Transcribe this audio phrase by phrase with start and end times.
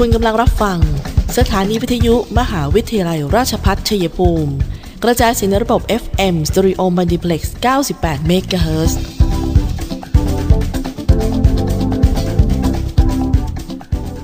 [0.00, 0.78] คุณกำลังรับฟัง
[1.38, 4.52] สถานีวิทยุมหาวิทยาลัยราชพัฒชัยภูมิ
[5.02, 7.42] กระจายเสียงในระบบ FM Stereo Multiplex
[7.86, 8.92] 98 MHz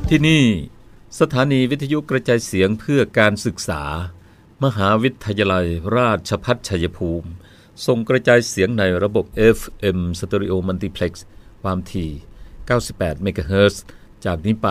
[0.08, 0.44] ที่นี่
[1.20, 3.82] สถานีวิทยุกระจายเสียงเพื่อการศึกษา
[4.64, 5.66] มหาวิทยาลัย
[5.96, 7.28] ราชพัฒชัยภูมิ
[7.86, 9.24] ส่งกระจายเสียงในระบบ
[9.58, 11.12] FM Stereo Multiplex
[11.62, 12.10] ความถี่
[12.68, 13.74] 98 MHz
[14.24, 14.70] จากนี้ไป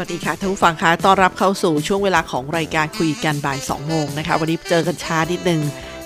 [0.00, 5.60] วัสดีค่ะท่านผู้ฟังคะต้อนรับเข้าสู่ช่วงเวลาของรายการคุยกันบ่าย2โมงนะคะวันนี้เจอกันช้านิดนึง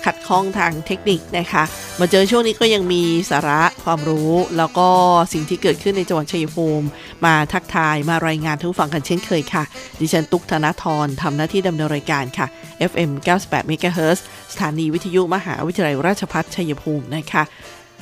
[0.05, 1.63] ขัดข้องทางเทคนิคนะคะ
[1.99, 4.87] มาเจอช่วงนี้ก็ยังมีสาระความรู้ แล้วก็
[5.33, 6.85] สิ่งที่เกิดขึ้นในจังหวัดชัยภูมิ
[7.25, 9.63] มาทักทายมารายงานท่านผู้ฟังกันเช่นเคยค่ะ
[9.99, 12.47] ดิฉันตุ๊กธนทรทำหน้าที่ดำเนินรายการค่ะ
[12.91, 13.11] FM
[13.43, 14.19] 98 MHz
[14.53, 17.43] สถานีวิทยุมหาวิทยาลัยราชภัฏชัยภูมินะคะ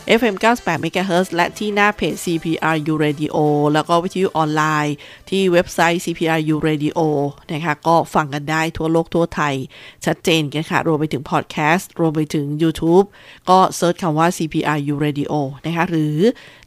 [0.08, 3.36] FM 98 MHz และที่หน้าเพจ CPRU Radio
[3.74, 4.96] แล้วก็วิทยุออนไลน์
[5.30, 7.00] ที่เว็บไซต์ CPRU Radio
[7.52, 9.56] นะคะก็ฟังกันได้ทั่วโลกทั่วไทย
[10.06, 13.06] ชัดเจนกันค่ะ รวมไปถึงพอดแคสต์ รวมไปถึง YouTube
[13.50, 15.34] ก็เซิร์ชคำว่า CPRU Radio
[15.66, 16.18] นะคะหรือ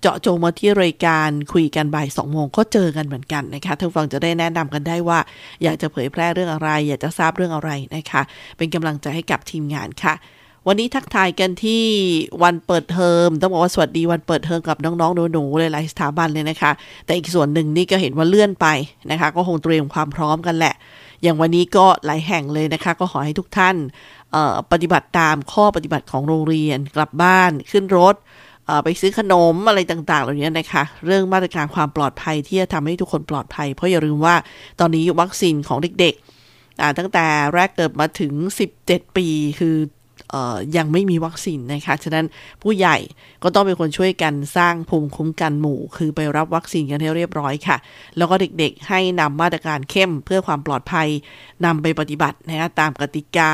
[0.00, 5.18] เจาะจงมาที่รายการคุยกันบ่าย2โมงก็เจอกันเหมือนกันนะคะท่านฟังจะได้แนะนำกันได้ว่า
[5.62, 8.22] อยากจะเผยแพร่เรื่องอะไร อยากจะทราบเรื่องอะไรนะคะ
[8.56, 10.14] เป็นกำลังใจให้กับทีมงานค่ะ
[10.68, 11.84] วันนี้ทักทายกันที่
[12.42, 16.70] วันเปิดเทอม ต้องบอกว่าสวัสดีวันเปิดเทอมกับน้องๆหนูๆหลายๆสถาบันเลยนะคะ
[17.04, 18.66] แต่อีกส่วนหนึ่งนี่ก็เห็นว่าเลื่อนไป
[19.10, 20.74] นะคะ ก็คงเตรียมความพร้อมกันแหละ
[21.22, 23.76] อย่างวันนี้ก็หลายแห่งเลยนะคะ ก็ขอให้ทุกท่าน
[24.72, 28.14] ปฏิบัติตามข้อปฏิบัติของโรงเรียนกลับบ้านขึ้นรถ
[28.84, 34.36] ไปซื้อขนมอะไรต่างๆ เหล่านี้นะคะ เรื่องมาตรการความปลอดภัยที่จะทำให้ทุกคนปลอดภัย เพราะอย่าลืมว่า
[34.80, 38.32] ตอนนี้วัคซีนของเด็กๆตั้งแต่แรกเกิดมาถึง
[38.76, 39.26] 17 ปี
[39.60, 39.76] คือ
[40.76, 42.26] ยังไม่มีวัคซีนนะคะ ฉะนั้น
[42.62, 42.96] ผู้ใหญ่
[43.42, 47.76] ก็ต้องเป็นคนช่วยกันสร้างภูมิคุ้มกันหมู่ คือไปรับวัคซีนกันให้เรียบร้อยค่ะ
[48.16, 51.08] แล้วก็เด็กๆให้นำมาตรการเข้มเพื่อความปลอดภัย
[51.64, 53.52] นำไปปฏิบัตินะคะตามกติกา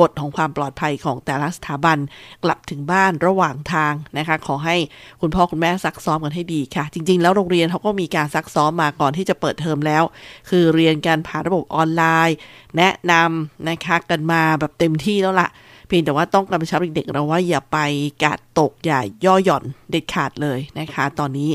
[0.00, 1.98] กฎของความปลอดภัยของแต่ละสถาบัน
[2.44, 4.76] กลับถึงบ้านระหว่างทางนะคะ ขอให้
[5.20, 10.02] คุณพ่อคุณแม่ซักซ้อมกันให้ดีค่ะ จริง ๆ แล้วโรงเรียนเขาก็มีการซักซ้อมมาก่อนที่จะเปิดเทอมแล้ว
[10.48, 12.36] คือเรียนการผ่านระบบออนไลน์
[12.76, 15.48] แนะนำนะคะกันมาแบบเต็มที่แล้วละ่ะ
[15.86, 17.78] เพียงแต่ว่าต้องกำชับเด็กๆเราว่าอย่าไป
[18.22, 21.50] การ์ดตกอย่าย่อหย่อนเด็ดขาดเลยนะคะ ตอนนี้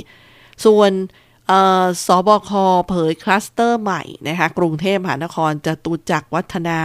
[0.66, 0.92] ส่วน
[2.06, 2.50] ศบค
[2.88, 6.80] เผยคลัสเตอร์ใหม่นะคะกรุงเทพมหานครจตุจักรวัฒนา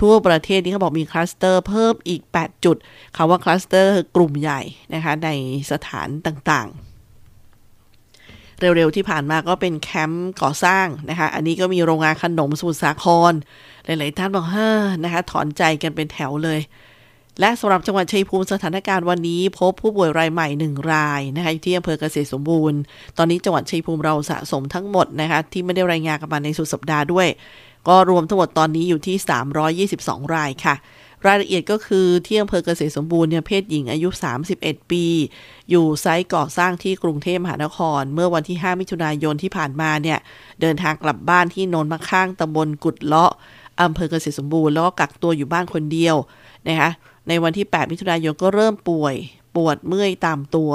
[0.00, 2.76] ทั่วประเทศนี้เขาบอกมีคลัสเตอร์เพิ่มอีก 8 จุด
[3.16, 4.60] คาว่าคลัสเตอร์กลุ่มใหญ่
[4.94, 5.28] นะคะใน
[5.70, 13.32] สถานต่างๆ เร็วๆที่ผ่านมาก็เป็นแคมป์ก่อสร้างนะคะอันนี้ก็มีโรงงานขนมสมุทรสาคร
[13.84, 16.60] หลายๆท่านบอกเฮ้อนะคะถอนใจกันเป็นแถวเลย
[17.40, 22.78] และสำหรับจังหวัดชัยภูมิสถานการณ์วันนี้ พบผู้ป่วยรายใหม่ 1 รายนะคะที่อำเภอเกษตรสมบูรณ์
[23.18, 27.28] ตอนนี้จังหวัดชัยภูมิเราสะสมทั้งหมดนะคะที่ไม่ได้รายงานกันมาในสุดสัปดาห์ด้วย
[27.88, 29.16] ก็รวมทั้งหมดตอนนี้อยู่ที่
[29.90, 30.74] 322 รายค่ะ
[31.26, 34.08] รายละเอียดก็คือที่อำเภอเกษตรสมบูรณ์เนี่ยเพศหญิงอายุ
[34.50, 35.04] 31 ปี
[35.70, 40.18] อยู่ไซต์ก่อสร้างที่กรุงเทพมหานคร เมื่อวันที่ 5 มิถุนายนที่ผ่านมาเนี่ย
[40.60, 43.32] เดินทางกลับบ้านที่โนนมะข้างตำบลกุดเลาะ
[43.82, 46.16] อำเภอเกษตรสมบูรณ์แล้วก็กักตัวอยู่บ้านคนเดียว
[46.68, 46.90] นะคะ
[47.28, 49.14] ในวันที่ 8 มิถุนายนก็เริ่มป่วย
[49.56, 50.72] ปวดเมื่อยตามตัว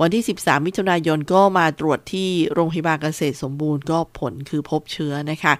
[0.00, 5.52] วันที่ 13 มิถุนายนก็มาตรวจที่โรงพยาบาลเกษตรสมบูรณ์ก็ผลคือพบเชื้อนะคะ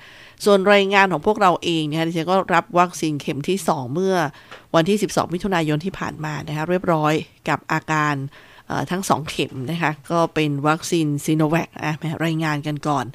[0.45, 4.17] ส่วนรายงานของพวกเราเองนะคะดิฉันก็รับวัคซีนเข็มที่ 2 เมื่อ
[4.75, 7.15] วันที่ 12 มิถุนายนที่ผ่านมานะคะเรียบร้อย
[7.49, 8.15] กับอาการ
[8.91, 11.93] ทั้ง 2 เข็มนะคะ ก็เป็นวัคซีนซีโนแวคอะ
[12.25, 13.07] รายงานกันก่อน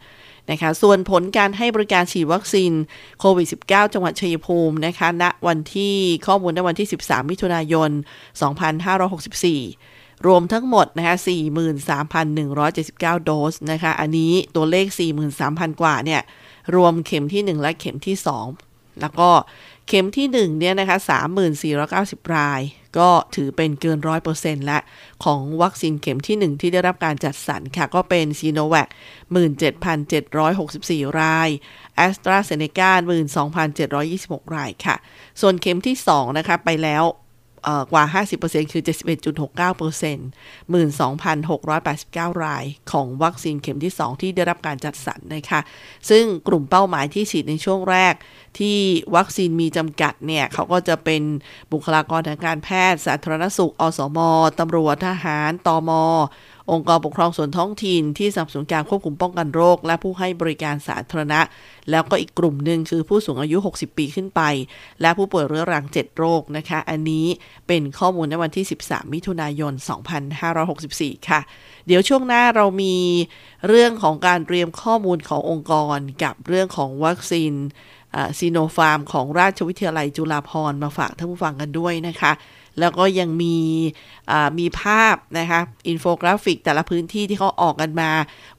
[0.49, 2.71] นะคะ ส่วนผลการให้บริการฉีดวัคซีน
[3.19, 5.95] โควิด -19 จังหวัดชัยภูมินะคะณวันที่
[6.27, 7.89] ข้อมูลณวันที่ 13 มิถุนายน
[8.87, 11.15] 2564รวมทั้งหมดนะคะ
[12.39, 14.85] 43,179 โดสนะคะ อันนี้ตัวเลข
[15.33, 16.21] 43,000 กว่าเนี่ย
[16.75, 18.15] รวมเข็มที่ 1 และเข็มที่
[18.57, 19.29] 2 แล้วก็
[19.87, 20.97] เข็มที่ 1 เนี่ยนะคะ
[21.65, 22.61] 3490 ราย
[22.97, 24.79] ก็ถือเป็นเกินร้อยเปอร์เซ็นต์และ
[25.25, 28.87] ของวัคซีนเข็มที่ 1 ที่ได้รับการจัดสรรค่ะ ก็เป็นซีโนแวค
[30.23, 31.49] 17,764 ราย
[31.95, 32.91] แอสตราเซเนกา
[33.73, 34.95] 12,726 รายค่ะ
[35.41, 37.03] ส่วนเข็มที่ 2 นะคะ ไปแล้ว
[37.91, 38.03] กว่า
[38.39, 38.91] 50%คือ 71.69%
[40.73, 45.61] 12,689 รายของวัคซีนเข็มที่ 2 ที่ได้รับการจัดสรรนะคะ
[46.09, 48.13] ซึ่งกลุ่มเป้าหมายที่ฉีดในช่วงแรก
[48.59, 48.77] ที่
[49.15, 51.21] วัคซีนมีจำกัดเนี่ย เขาก็จะเป็น
[51.71, 54.19] บุคลากรทางการแพทย์ สาธารณสุข อสม
[54.59, 55.91] ตำรวจ ทหาร ตม
[56.71, 61.41] องค์กรปกครองส่วนท้องถิ่นที่สนับสนุนการควบคุมป้องกันโรค และผู้ให้บริการสาธารณะ
[61.91, 64.41] แล้วก็อีกกลุ่มหนึ่งคือผู้สูงอายุ 60 ปีขึ้นไป
[65.01, 67.25] และผู้ป่วยเรื้อรัง 7 โรคนะคะ อันนี้
[67.67, 69.73] เป็นข้อมูลในวันที่ 13 มิถุนายน
[70.51, 71.41] 2564 ค่ะ
[71.87, 72.95] เดี๋ยวช่วงหน้าเรามี
[73.67, 77.53] เรื่องของการเตรียมข้อมูลขององค์กรกับเรื่องของวัคซีน
[78.39, 82.31] ซิโนฟาร์มของราชวิทยาลัยจุฬาภรณ์มาฝากท่านผู้ฟังกันด้วยนะคะ
[82.79, 83.57] แล้วก็ยังมี
[84.59, 88.11] มีภาพนะคะอินโฟกราฟิกแต่ละพื้นที่ที่เขาออกกันมา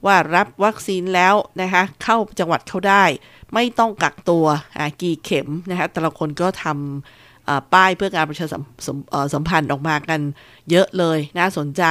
[0.05, 3.05] ว่ารับวัคซีนแล้วนะคะเข้าจังหวัดเขาได้
[3.55, 4.47] ไม่ต้องกักตัว
[5.03, 8.47] กี่เข็มนะคะแต่ละคนก็ทำป้ายเพื่อการประชา
[9.35, 10.21] สัมพันธ์ออกมากัน
[10.71, 11.83] เยอะเลยน่าสนใจ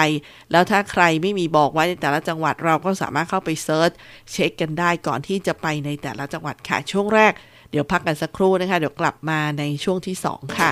[0.51, 3.91] แล้วถ้าใครไม่มีบอกไว้ในแต่ละจังหวัดเราก็สามารถเข้าไปเซิร์ช
[4.31, 7.33] เช็คกันได้ก่อนที่จะไปในแต่ละจังหวัดค่ะ ช่วงแรก
[7.71, 10.71] เดี๋ยวพักกันสักครู่นะคะ เดี๋ยวกลับมาในช่วงที่ 2 ค่ะ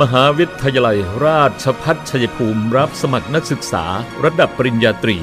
[0.00, 3.84] มหาวิทยาลัยราชพัฒชัยภูมิรับสมัครนักศึกษา
[4.24, 5.16] ระดับปริญญาตรี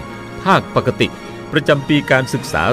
[0.43, 1.07] ภาคปกติ
[1.51, 2.63] ประจำปีการศึกษา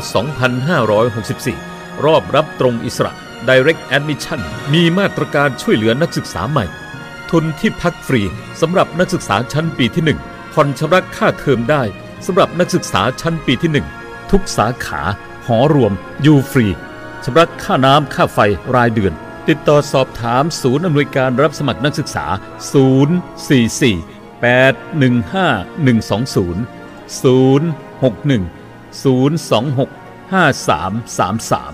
[1.12, 3.12] 2564 รอบรับตรงอิสระ
[3.48, 4.40] Direct Admission
[4.72, 6.64] มีมาตรการช่วยเหลือนักศึกษาใหม่
[7.30, 8.22] ทุนที่พักฟรี
[8.60, 11.82] สำหรับนักศึกษาชั้นปีที่ 1 ผ่อนชำระค่าเทอมได้
[12.26, 13.70] สำหรับนักศึกษาชั้นปีที่
[14.02, 15.02] 1 ทุกสาขา
[15.46, 16.66] หอรวม อยู่ฟรี
[17.24, 18.38] ชำระค่าน้ำค่าไฟ
[18.74, 19.14] รายเดือน
[19.48, 22.26] ติดต่อสอบถามศูนย์อำนวยการรับสมัครนักศึกษา
[22.72, 22.72] 044
[24.42, 26.56] 815 120
[27.22, 28.42] 061
[29.02, 29.88] 026
[30.32, 31.72] 5333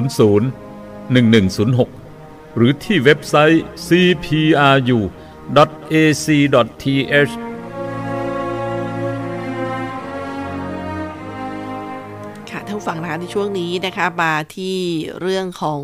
[1.15, 4.95] 1106 หรือที่เว็บไซต์ cpru.ac.th
[13.25, 14.79] ในช่วงนี้นะคะมาที่
[15.21, 15.83] เรื่องของ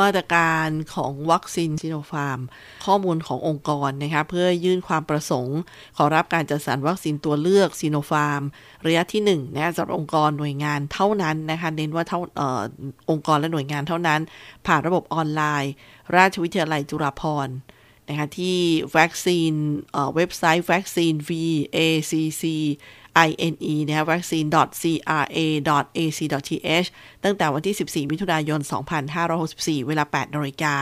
[0.00, 2.40] มาตรการของวัคซีนซิโนฟาร์ม
[2.84, 5.58] ข้อมูลขององค์กรนะคะเพื่อยื่นความประสงค์
[5.96, 8.42] ขอรับการจัดสรรวัคซีนตัวเลือกซิโนฟาร์ม
[8.86, 12.62] ระยะที่1นะสำหรับองค์กรหน่วยงานเท่านั้นนะคะเน้นว่าเท่าออ
[13.10, 14.20] องค์กรและหน่วยงานเท่านั้น
[14.66, 15.72] ผ่านระบบออนไลน์
[16.16, 17.54] ราชวิทยาลัยจุฬาภรณ์
[18.08, 18.58] นะคะที่
[18.96, 19.52] วัคซีน
[20.14, 22.44] เว็บไซต์วัคซีน VACC
[23.28, 26.88] ine นะะ vaccine.cra.ac.th
[27.24, 28.60] ตั้งแต่วันที่ 14 มิถุนายน
[29.24, 30.74] 2564 เวลา 8นาฬิกา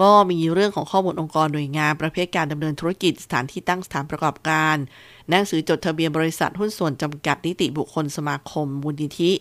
[0.00, 4.76] ก็มีเรื่องของข้อมูลองค์กรหน่วยงานประเภทการดำเนินธุรกิจสถานที่ตั้งสถานประกอบการ
[5.28, 9.32] หนังสือจดทะเบียนบริษัทหุ้นส่วนจำกัดนิติบุคคลสมาคมบุญนิธิ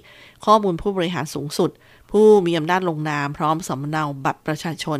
[0.45, 1.69] ข้อมูลผู้บริหารสูงสุด
[2.11, 4.99] ผู้มีอำนาจลงนามพร้อมสำเนาบัตรประชาชน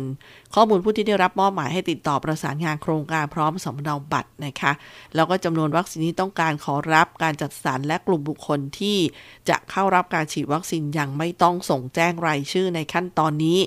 [0.54, 4.72] ข้อมูลผู้ที่ได้รับมอบหมายให้ติดต่อประสานงานโครงการพร้อมสำเนาบัตรนะคะ
[5.14, 8.98] แล้วก็จำนวนวัคซีนที่ต้องการขอรับการจัดสรรและกลุ่มบุคคลที่
[9.48, 13.58] จะเข้ารับการฉีดวัคซีนยังไม่ต้องส่งแจ้งรายชื่อในขั้นตอนนี้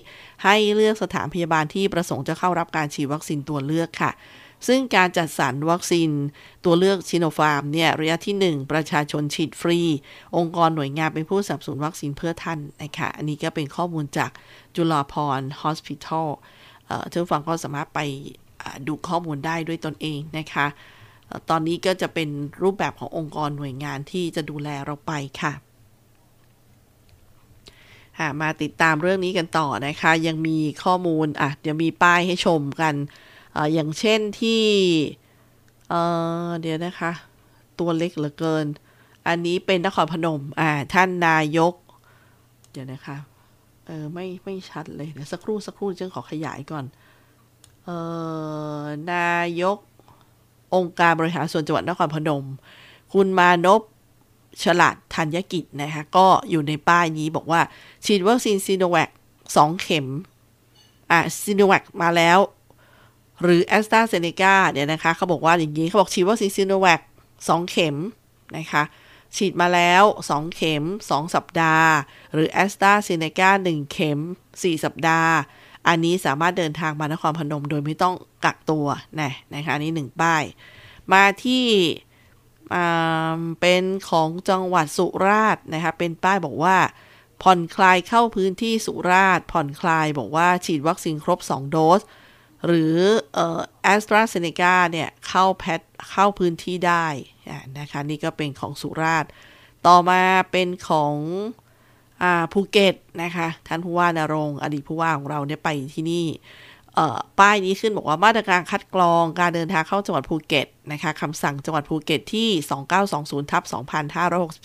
[0.44, 4.12] ให้เลือกสถานพยาบาลที่ประสงค์จะเข้ารับการฉีดวัคซีนตัวเลือกค่ะ
[4.68, 6.10] ซึ่งการจัดสรรวัคซีน
[6.66, 9.80] ตัวเลือกชิโนฟาร์มเนี่ยระยะที่ 1 ประชาชนฉีดฟรี
[10.38, 14.32] องค์กรหน่วยงานเป็นผู้สนับสนุนวัคซีนเพื่อท่านนะคะอันนี้ก็เป็นข้อมูลจาก
[14.76, 16.30] จุฬาพรฮอสพิทอล
[17.12, 18.00] ท่านฟังก็สามารถไป
[18.88, 20.68] ดูข้อมูลได้ด้วยตนเองนะคะ
[21.50, 22.30] ตอนนี้ก็จะเป็น
[22.64, 25.54] รูปแบบขององค์กรหน่วยงานที่จะดูแลเราไปค่ะ
[28.42, 32.96] มาติดตามเรื่องนี้กันต่อนะคะ ยังมีข้อมูลอะเดี๋ยวมีป้ายให้ชมกัน
[33.74, 34.64] อย่างเช่นที่
[36.62, 37.12] เดี๋ยวนะคะ
[37.80, 38.66] ตัวเล็กเหลือเกิน
[39.28, 41.74] อันนี้เป็นนครพนม อ่า ท่านนายก
[42.72, 43.18] เดี๋ยวนะคะ
[43.86, 46.86] เออไม่ไม่ชัดเลยเดี๋ยวสักครู่สักครู่จึงขอขยายก่อน
[47.86, 47.90] เอ
[48.82, 49.32] อนา
[49.62, 49.78] ยก
[50.76, 52.46] องค์การบริหารส่วนจังหวัดนครพนม
[53.14, 53.82] คุณมานพ
[54.64, 57.62] ฉลาดธัญกิจนะคะ ก็อยู่ในป้ายนี้บอกว่า
[58.06, 59.10] ฉีดวัคซีนซิโนแวค
[59.56, 60.08] สองเข็ม
[61.12, 62.40] อะซิโนแวคมาแล้ว
[63.44, 67.02] หรือแอสตราเซเนกาเนี่ยนะคะเขาบอกว่าอย่างนี้เขาบอกฉีดวัคซีนซีโนแวค
[67.48, 67.98] สองเข็ม
[68.58, 68.84] นะคะ
[69.36, 71.92] ฉีดมาแล้ว 2 เข็ม 2 สัปดาห์
[72.34, 74.20] หรือแอสตราเซเนกา1เข็ม
[74.50, 75.34] 4 สัปดาห์
[75.88, 78.86] อันนี้สามารถเดินทางมานครพนมโดยไม่ต้องกักตัว
[79.22, 80.44] นะนะคะนี่หนึ่งป้าย
[81.14, 81.66] มาที่
[83.62, 86.78] เป็นของจังหวัดสุราษฎร์นะคะเป็นป้ายบอกว่า
[87.44, 92.02] ผ่อนคลายเข้าพื้นที่สุราษฎร์ผ่อนคลายบอกว่าฉีดวัคซีนครบ 2 โดส
[92.66, 92.96] หรือ
[93.84, 97.08] แอสตราเซเนกาเนี่ย เข้าแพทเข้าพื้นที่ได้
[97.80, 99.32] นะคะ นี่ก็เป็นของสุราษฎร์
[99.88, 101.16] ต่อมาเป็นของ
[102.54, 106.26] ภูเก็ตนะคะ ท่านผู้ว่านรงอดีตผู้ว่าของเราเนี่ยไปที่นี่
[107.40, 112.50] ป้ายนี้ขึ้นบอกว่ามาตรการคัดกรองการเดินทางเข้าจังหวัดภูเก็ตนะคะคำสั่งจังหวัดภูเก็ตที่
[113.00, 113.64] 2920ทับ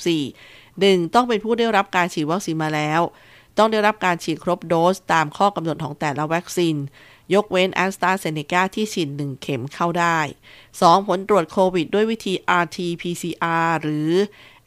[0.06, 1.14] 2564 1.
[1.14, 3.00] ต้องเป็นผู้ได้รับการฉีดวัคซีนมาแล้ว
[3.58, 6.76] ต้องได้รับการฉีดครบโดสตามข้อกำหนดของแต่ละวัคซีน
[7.34, 10.18] ยกเว้นแอสตราเซเนกาที่ฉีด1 เข็มเข้าได้
[10.64, 11.08] 2.
[11.08, 14.10] ผลตรวจโควิดด้วยวิธี RT-PCR หรือ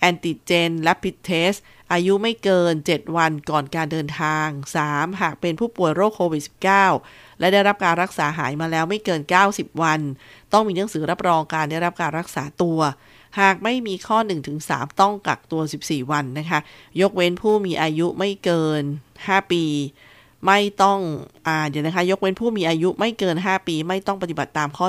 [0.09, 1.59] Antigen Rapid Test
[1.91, 4.47] อายุไม่เกิน 7 วันก่อนการเดินทาง
[4.85, 5.21] 3.
[5.21, 6.43] หากเป็นผู้ป่วยโรคโควิด
[6.91, 9.99] -19 และได้รับการรักษาหายมาแล้วไม่เกิน 90 วัน
[10.53, 12.79] ต้องมีหนังสือรับรองการได้รับการรักษาตัว
[13.39, 14.17] หากไม่มีข้อ
[14.59, 16.59] 1-3 ต้องกักตัว 14 วันนะคะ
[17.01, 18.83] ยกเว้นผู้มีอายุไม่เกิน
[19.17, 19.65] 5 ปี
[20.45, 20.99] ไม่ต้อง
[21.47, 24.87] อ่าเดี๋ยวนะคะ ยกเว้นผู้มีอายุไม่เกิน 5 ปี ไม่ต้องปฏิบัติตามข้อ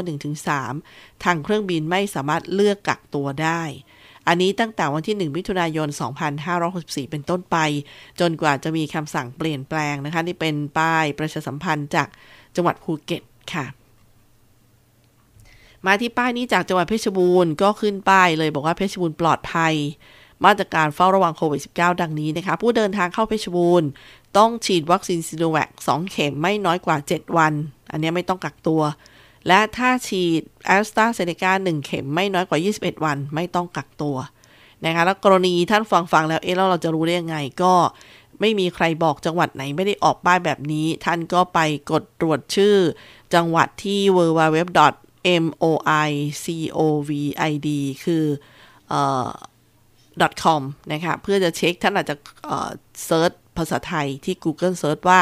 [0.61, 3.62] 1-3 ทางเครื่องบินไม่สามารถเลือกกักตัวได้
[4.28, 5.88] อันนี้ตั้งแต่วันที่ 1 มิถุนายน
[6.50, 7.57] 2564 เป็นต้นไป
[8.21, 12.09] จนกว่าจะมีคำสั่งเปลี่ยนแปลงนะคะ นี่เป็นป้ายประชาสัมพันธ์จาก
[12.57, 13.23] จังหวัดภูเก็ต
[13.54, 13.66] ค่ะ
[15.87, 19.75] มาที่ป้ายนี้จากจังหวัดเพชรบูรณ์ก็ขึ้นป้ายเลยบอกว่าเพชรบูรณ์ปลอดภัย
[20.45, 23.88] มาตรการเฝ้าระวังโควิด -19 ดังนี้นะคะ ผู้เดินทางเข้าเพชรบูรณ์
[24.37, 27.53] ต้องฉีดวัคซีนซีโนแวค2เข็มไม่น้อยกว่า 7 วัน
[27.91, 28.83] อันนี้ไม่ต้องกักตัว
[29.49, 34.17] และถ้าฉีดแอสตราเซเนกา1เข็มไม่น้อยกว่า 21 วัน ไม่ต้องกักตัว
[34.85, 37.75] นะคะแล้วกรณีท่านฟังฟังแล้วเอ๊ะแล้วเราจะรู้ได้ยังไงก็
[38.41, 41.59] ไม่มีใครบอกจังหวัดไหนไม่ได้ออกป้ายแบบนี้ ท่านก็ไป
[41.91, 42.77] กดตรวจชื่อ
[43.35, 44.59] จังหวัดที่ www
[45.43, 47.69] moicovid
[48.05, 48.25] คือ
[48.89, 49.29] เอ่อ
[50.43, 52.17] .com นะคะเพื่อจะเช็คท่านอาจจะ
[53.05, 55.21] เซิร์ช ภาษาไทยที่ Google Search ว่า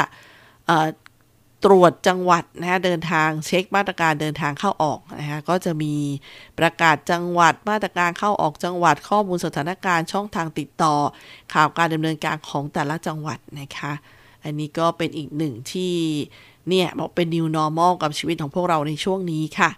[1.65, 5.95] ตรวจจังหวัดนะฮะเดินทางเช็คมาตรการเดินทางเข้าออกนะฮะก็จะมี
[6.59, 10.95] ประกาศจังหวัดมาตรการเข้าออกจังหวัดข้อมูลสถานการณ์ช่องทางติดต่อ
[11.55, 13.93] ข่าวการดำเนินการของแต่ละจังหวัดนะคะ
[14.45, 15.95] อันนี้ก็เป็นอีกหนึ่งที่
[16.69, 19.71] เนี่ยบอกเป็น new normal กับชีวิตของพวกเราในช่วงนี้ค่ะ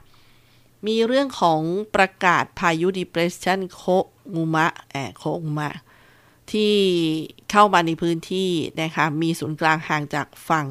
[0.87, 1.61] มีเรื่องของ
[1.97, 3.83] ประกาศพายุ depression โค
[4.35, 5.71] งูมะแอบโคงูมะ
[6.53, 6.75] ที่
[7.51, 10.67] เข้ามาในพื้นที่นะคะมีศูนย์กลางห่างจากฝั่ง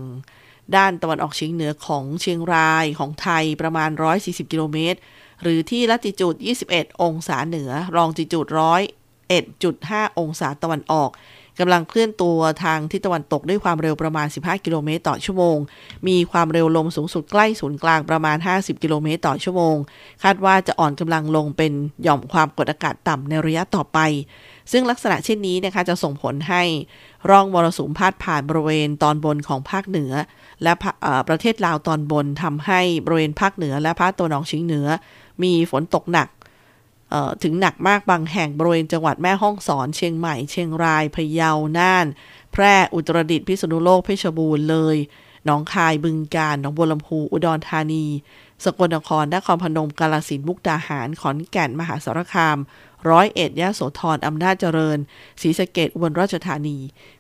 [0.76, 3.90] ด้านตะวันออกเฉียงเหนือของเชียงรายของไทยประมาณ
[4.22, 5.00] 140 กิโลเมตร
[5.42, 6.36] หรือที่ลัติจูด
[6.70, 8.48] 21 องศาเหนือ รองจิจูด
[9.38, 11.12] 101.5 องศาตะวันออก
[11.60, 15.58] กำลังเคลื่อนตัวทางทิศตะวันตกด้วยความเร็วประมาณ 15 กิโลเมตรต่อชั่วโมง
[16.08, 19.76] มีความเร็วลมสูงสุดใกล้ศูนย์กลางประมาณ 50 กิโลเมตรต่อชั่วโมง
[20.24, 21.72] คาดว่าจะอ่อนกำลังลงเป็น
[22.04, 24.00] หย่อมความกดอากาศต่ำในระยะต่อไป
[24.72, 26.64] ซึ่งลักษณะเช่นนี้นะคะจะส่งผลให้
[27.30, 30.12] ร่องมรสุมพาดผ่านบริเวณตอนบนของภาคเหนือ
[30.64, 30.74] และ
[31.28, 34.88] ประเทศลาวตอนบนทำให้บริเวณภาคเหนือ และภาคตะวันออกเฉียงเหนือ
[35.44, 36.28] มีฝนตกหนัก
[37.44, 42.06] ถึงหนักมากบางแห่งบริเวณจังหวัดแม่ฮ่องสอน เชียงใหม่ เชียงรายพะเยา น่าน
[42.52, 44.98] แพร่ อุตรดิตถ์ พิษณุโลก เพชรบูรณ์ เลย
[45.46, 48.06] หนองคาย บึงกาฬ หนองบัวลำพู อุดรธานี
[48.64, 52.58] สกลนคร นครพนม กาลสินมุกดาหาร ขอนแก่น มหาสารคาม
[53.10, 54.98] ร้อยเอ็ดยะโสธรอำนาจเจริญ
[55.42, 56.78] ศรีสะเกดอุบลราชธานี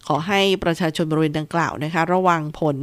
[0.07, 2.77] ขอให้ประชาชนบริเวณดังกล่าวนะคะ ระวังผล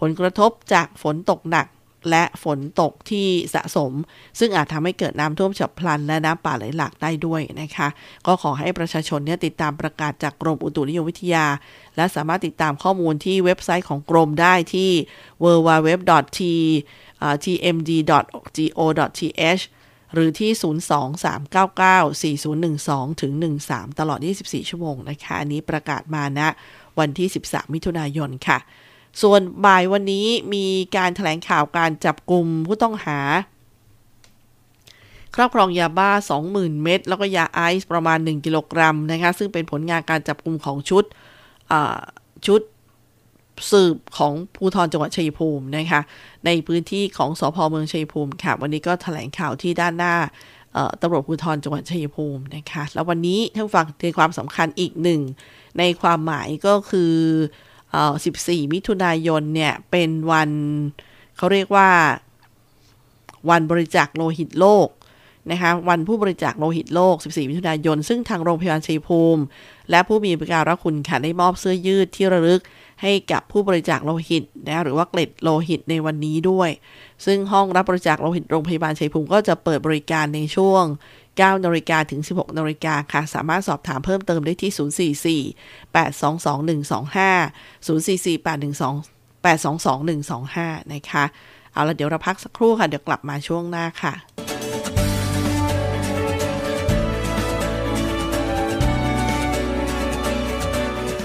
[0.00, 1.66] ผลกระทบจากฝนตกหนัก
[2.10, 3.92] และฝนตกที่สะสม
[4.38, 7.88] ซึ่งอาจทำให้เกิดน้ำท่วมฉับพลัน และน้ำป่าไหลหลากได้ด้วยนะคะ
[8.26, 11.46] ก็ขอให้ประชาชนเนี่ยติดตามประกาศจากกรมอุตุนิยมวิทยา
[11.96, 14.90] และสามารถติดตามข้อมูลที่เว็บไซต์ของกรมได้ที่
[15.44, 16.42] www.tmd.go.th
[20.14, 20.50] หรือที่
[22.72, 23.32] 023994012ถึง
[23.66, 26.48] 13 ตลอด 24 ชั่วโมงนะคะ อันนี้ประกาศมาณนะ
[26.98, 28.58] วันที่ 13 มิถุนายนค่ะ
[29.22, 33.20] ส่วนบ่ายวันนี้มีการถแถลงข่าวการจับกลุ่มผู้ต้องหา
[35.36, 36.10] ครอบครองยาบ้า
[36.46, 41.04] 20,000 เม็ดแล้วก็ยาไอซ์ประมาณ 1 กิโลกรัมนะคะ ซึ่งเป็นผลงานการจับกลุ่มของชุด
[42.46, 42.60] ชุด
[43.70, 46.00] สืบของภูธรจังหวัดชัยภูมินะคะ
[46.46, 50.14] ในพื้นที่ของสอพเมืองชัยภูมิค่ะ วันนี้ก็ถแถลงข่าวที่ด้านหน้า
[51.00, 55.20] ตำรวจภูธรจังหวัดชัยภูมินะคะ แล้ววันนี้ท่านฟังในความสำคัญอีกหนึ่ง
[55.78, 57.14] ในความหมายก็คือ
[57.94, 60.50] 14 มิถุนายนเนี่ย เป็นวัน
[61.36, 61.88] เขาเรียกว่า
[63.50, 64.88] วันบริจาคโลหิตโลก
[65.50, 69.42] นะคะวันผู้บริจาคโลหิตโลก 14 มิถุนายน ซึ่งทางโรงพยาบาลชัยภูมิ
[69.90, 72.62] และผู้มีบริการรักคุณค่ะได้มอบเสื้อยืดที่ระลึก
[73.02, 76.70] ให้กับผู้บริจาคโลหิตนะหรือว่าเกล็ดโลหิตในวันนี้ด้วย
[77.24, 80.84] ซึ่งห้องรับบริจาคโลหิตโรงพยาบาลชัยภูมิก็จะเปิดบริการในช่วง
[81.24, 85.42] 9นาฬิกาถึง 16นาฬิกาค่ะ สามารถสอบถามเพิ่มเติมได้ที่
[85.94, 89.98] 044 822 125 044 812 822
[90.48, 91.24] 125 นะคะ
[91.72, 94.14] เอาละเดี๋ยวเราพักสักครู่ค่ะ เดี๋ยวกลับมาช่วงหน้าค่ะ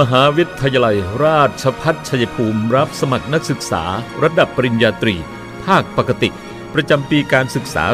[0.00, 3.82] มหาวิทยาลัยราชพัฒชัยภูมิรับสมัครนักศึกษา
[4.22, 5.16] ระดับปริญญาตรี
[5.64, 6.30] ภาคปกติ
[6.74, 7.84] ประจำปีการศึกษา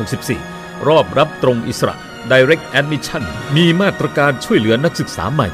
[0.00, 1.96] 2564 รอบรับตรงอิสระ
[2.30, 3.22] Direct Admission
[3.56, 5.48] มีมาตรการช่วยเหลือนักศึกษาใหม่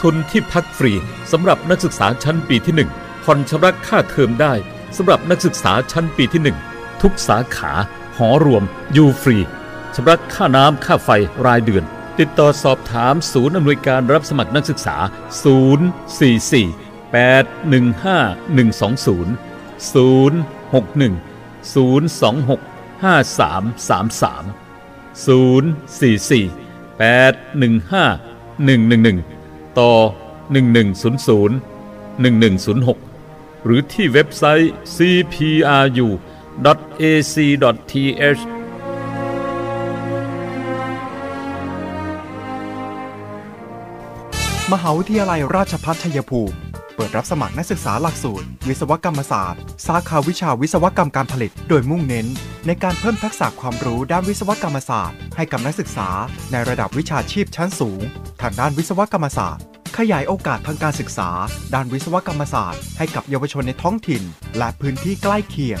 [0.00, 0.92] ทุนที่พักฟรี
[1.32, 4.54] สำหรับนักศึกษาชั้นปีที่ 1 ผ่อนชำระค่าเทอมได้
[4.96, 6.42] สำหรับนักศึกษาชั้นปีที่
[6.76, 7.72] 1 ทุกสาขา
[8.16, 9.36] หอรวม อยู่ฟรี
[9.94, 11.10] ชำระค่าน้ำค่าไฟ
[11.46, 11.84] รายเดือน
[12.20, 14.96] ติดต่อสอบถามศูนย์อำนวยการรับสมัครนักศึกษา
[15.44, 15.46] 044
[17.12, 19.26] 815 120
[19.92, 21.12] 061
[21.74, 22.60] 026
[23.02, 24.44] 5333
[25.26, 26.50] 044
[27.00, 28.26] 815
[28.66, 29.92] 111 ต่อ
[30.52, 31.04] 1100
[32.22, 36.16] 1106 หรือที่เว็บไซต์ cpru.ac.th
[44.74, 46.56] มหาวิทยาลัยราชภัฏชัยภูมิ
[46.94, 52.26] เปิดรับสมัครนักศึกษาหลักสูตร วิศวกรรมศาสตร์ สาขาวิชาวิศวกรรมการผลิต โดยมุ่งเน้น
[52.66, 56.08] ในการเพิ่มทักษะความรู้ด้านวิศวกรรมศาสตร์ ให้กับนักศึกษา
[56.52, 58.00] ในระดับวิชาชีพชั้นสูง
[58.42, 59.64] ทางด้านวิศวกรรมศาสตร์
[59.98, 61.28] ขยายโอกาสทางการศึกษา
[61.74, 64.22] ด้านวิศวกรรมศาสตร์ ให้กับเยาวชนในท้องถิ่น
[64.58, 65.80] และพื้นที่ใกล้เคียง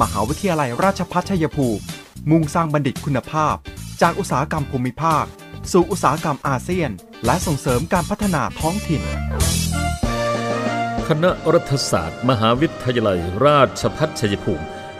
[0.00, 1.82] มหาวิทยาลัยราชภัฏชัยภูมิ
[2.30, 3.56] มุ่งสร้างบัณฑิตคุณภาพ
[4.02, 5.24] จากอุตสาหกรรมภูมิภาค
[5.72, 6.90] สู่อุตสาหกรรมอาเซียน
[7.24, 9.02] และส่งเสริมการพัฒนาท้องถิ่น
[11.08, 14.64] คณะรัฐศาสตร์ มหาวิทยาลัยราชพัฒชัยภูมิ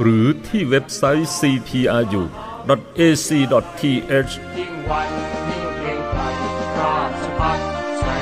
[0.00, 2.32] หรือที่เว็บไซต์ cpru.ac.th
[4.58, 5.08] ยิ่งวัน
[5.48, 6.20] ยิ่งเกรงไกร
[6.78, 7.58] ราชพัฒ
[8.02, 8.16] ชั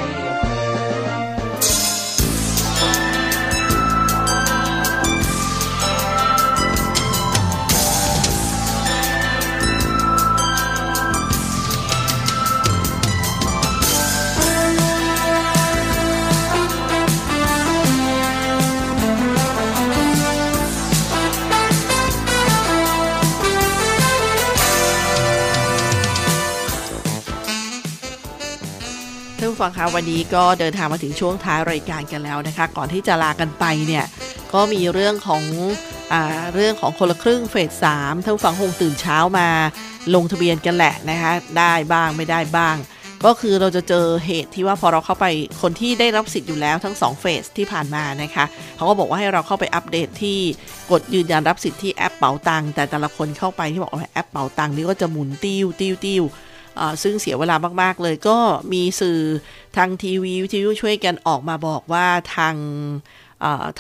[29.65, 34.05] ฟังคะวันนี้ก็เดินทางมาถึงช่วงท้ายรายการกันแล้วนะคะ ก่อนที่จะลากันไปเนี่ย
[34.55, 35.43] ก็มีเรื่องของ
[36.13, 36.15] อ
[36.55, 39.49] เรื่องของคนละครึ่งเฟสสามท่านฟังคงตื่นเช้ามา
[40.15, 42.77] ลงทะเบียนกันแหละนะคะได้บ้างไม่ได้บ้าง
[43.25, 45.27] ก็คือเราจะเจอเหตุที่ว่าพอเราเข้าไป
[45.63, 48.45] คนที่ได้รับสิทธิ์อยู่แล้วทั้ง2เฟสที่ผ่านมานะคะ
[48.77, 50.39] เขาก็บอกว่าให้เราเข้าไปอัปเดตที่
[50.91, 56.53] กดยืนยันรับสิทธิ์ที่แอปเป๋าตังแต่แต่ละคนเข้าไปที่บอกว่าแอปเป๋าตังนี่ก็จะหมุนติ้วติ้วติ้วอ่า
[57.03, 58.39] ซึ่งเสียเวลามากๆเลยก็
[58.73, 59.19] มีสื่อ
[59.77, 62.57] ทางทีวีวิทยุช่วยกันออกมาบอกว่าทาง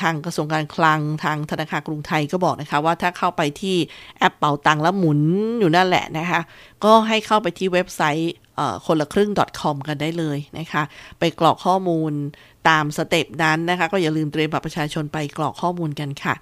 [0.01, 3.77] ทางกระทรวงการคลังทางธนาคารกรุงไทยก็บอกนะคะว่าถ้าเข้าไปที่
[4.19, 5.21] แอปเป่าตังแล้วหมุน
[5.61, 6.41] อยู่นั่นแหละนะคะ
[6.85, 8.35] ก็ให้เข้าไปที่เว็บไซต์
[8.87, 9.31] คนละครึ่ง
[9.61, 10.83] .com กันได้เลยนะคะ
[11.19, 12.13] ไปกรอกข้อมูล
[12.69, 16.35] ตามสเต็ปนั้นนะคะ ก็อย่าลืมเตรียมบัตรประชาชนไปกรอกข้อมูลกันค่ะ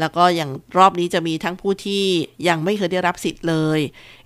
[0.00, 2.02] แล้วก็อย่างรอบนี้จะมีทั้งผู้ที่
[2.48, 3.80] ยังไม่เคยได้รับสิทธิ์เลย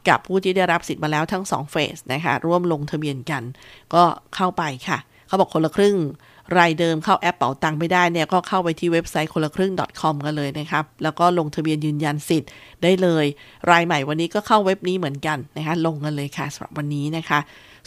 [0.09, 3.43] กับผู้ที่ได้รับสิทธิ์มาแล้วทั้ง2เฟสนะคะร่วมลงทะเบียนกัน
[3.95, 4.03] ก็
[4.35, 5.97] เข้าไปค่ะ เขาบอกคนละครึ่ง
[6.59, 12.51] รายเดิมเข้าแอปเป๋าตังค์ไม่ได้เนี่ยก็เข้าไปที่เว็บไซต์คนละครึ่ง .com กันเลยนะครับ แล้วก็ลงทะเบียนยืนยันสิทธิ์
[12.83, 13.25] ได้เลย
[13.71, 17.39] รายใหม่วันนี้ก็เข้าเว็บนี้เหมือนกันนะคะลงกันเลยค่ะสำหรับวันนี้นะคะ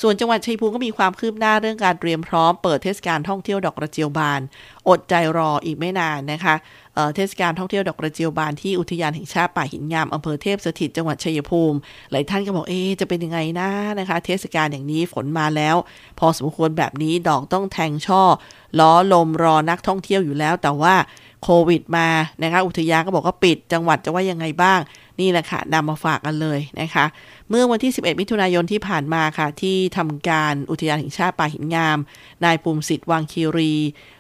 [0.01, 4.41] ส่วนจังหวัดชัยภูมิก็มีความคืบหน้าเรื่องการเตรียมพร้อมเปิดเทศกาลท่องเที่ยวดอกกระเจียวบาน
[4.89, 6.55] อดใจรออีกไม่นานนะคะ
[6.95, 11.77] เเทศกาลท่องเที่ยวดอกกระเจียวบานที่อุทยานแห่งชาติป่าหินงามอำเภอเทพสถิตจังหวัดชัยภูมิ
[12.11, 15.75] หลายท่านก็บอกเอ๊จะเป็นยังไงนะนะคะ เทศกาลอย่างนี้ฝนมาแล้ว
[16.19, 18.23] พอสมควรแบบนี้ดอกต้องแทงช่อ
[18.79, 20.95] ล้อลมรอนักท่องเที่ยวอยู่แล้ว แต่ว่า
[21.43, 22.07] โควิดมา
[22.43, 24.79] นะคะอุทยานก็บอกว่าปิดจังหวัดจะว่ายังไงบ้าง
[25.19, 27.05] นี่แหละค่ะนำมาฝากกันเลยนะคะ
[27.49, 31.97] เมื่อวันที่ 11 มิถุนายนที่ผ่านมาค่ะ ที่ทำการอุทยานแห่งชาติป่าหินงาม
[32.45, 33.73] นายภูมิสิทธิ์วังคีรี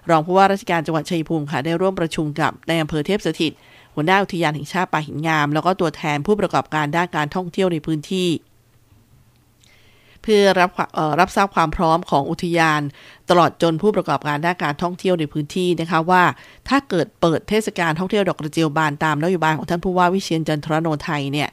[0.09, 3.51] รองผู้ว่าราชการจังหวัดชัยภูมิค่ะ ได้ร่วมประชุมกับในายอำเภอเทพสถิต
[3.95, 8.27] หัวหน้าอุทยานแห่งชาติป่าหินงาม แล้วก็ตัวแทนผู้ประกอบการด้านการท่องเที่ยวในพื้นที่
[10.27, 10.71] เพื่อรับ
[11.19, 12.81] รับทราบความพร้อมของอุทยาน
[13.29, 16.23] ตลอดจนผู้ประกอบการด้านการท่องเที่ยวในพื้นที่นะคะว่า
[16.69, 21.49] ถ้าเกิดเปิดเทศกาลท่องเที่ยวดอกกระเจียวบานตามนโยบายของท่านผู้ว่าวิเชียนจันทรโนไทยเนี่ย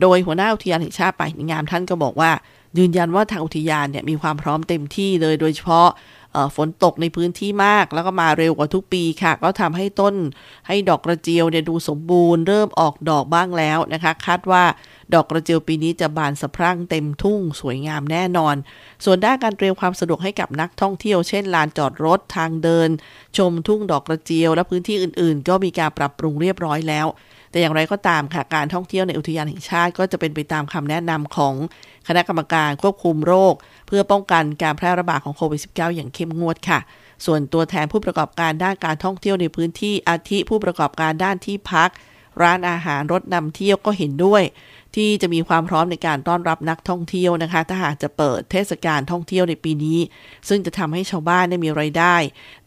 [0.00, 2.30] โดยหัวหน้าอุทยานแห่งชาติป่าหินงามท่านก็บอกว่า
[2.78, 5.88] ยืนยันว่าทางอุทยานเนี่ยมีความพร้อมเต็มที่เลยโดยเฉพาะ
[6.56, 10.14] ฝนตกในพื้นที่มาก แล้วก็มาเร็วกว่าทุกปีค่ะ ก็ทำให้ต้น
[10.68, 14.64] ให้ดอกกระเจียวเนี่ยดูสมบูรณ์เริ่มออกดอกบ้างแล้วนะคะ คาดว่า
[15.14, 18.56] ดอกกระเจียวปีนี้จะบานสะพรั่งเต็มทุ่งสวยงามแน่นอน
[19.04, 22.88] ส่วนด้านการเตรียมความสะดวกให้กับนักท่องเที่ยวเช่นลานจอดรถทางเดิน
[23.36, 27.08] ชมทุ่งดอกกระเจียว และพื้นที่อื่นๆ ก็มีการปรับปรุงเรียบร้อยแล้ว
[27.50, 31.54] แต่อย่างไรก็ตามค่ะการท่องเที่ยวในอุทยานแห่งชาติ ก็จะเป็นไปตามคำแนะนำของ
[32.08, 33.54] คณะกรรมการควบคุมโรค
[33.86, 36.78] เพื่อป้องกันการแพร่ระบาดของโควิด -19 อย่างเข้มงวดค่ะ
[37.26, 41.90] ส่วนตัวแทนผู้ประกอบการด้านการท่องเที่ยวในพื้นที่อาทิผู้ประกอบการด้านที่พัก
[42.42, 44.42] ร้านอาหารรถนำเที่ยวก็เห็นด้วย
[44.96, 49.98] ที่จะมีความพร้อมในการต้อนรับนักท่องเที่ยวนะคะ ถ้าหากจะเปิดเทศกาลท่องเที่ยวในปีนี้
[50.48, 52.16] ซึ่งจะทำให้ชาวบ้านได้มีไรายได้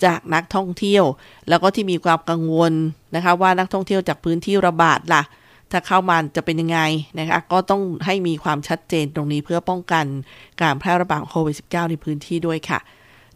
[0.05, 1.03] จากนักท่องเที่ยว
[1.49, 2.73] แล้วก็ที่มีความกังวล
[3.15, 5.23] นะคะ ว่านักท่องเที่ยวจากพื้นที่ระบาดล่ะ
[5.71, 6.79] ถ้าเข้ามาจะเป็นยังไง
[7.19, 10.05] นะคะก็ต้องให้มีความชัดเจนตรงนี้เพื่อป้องกัน
[10.61, 12.79] การแพร่ระบาดโควิด -19 ในพื้นที่ด้วยค่ะ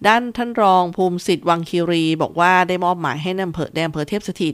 [0.08, 4.54] ด้านท่านรองภูมิสิทธิ์วังคีรีบอกว่าได้มอบหมายให้นายอำเภอแดนเภอเทพสถิต